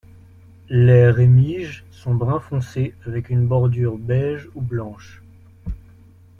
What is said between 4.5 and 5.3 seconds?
ou blanche.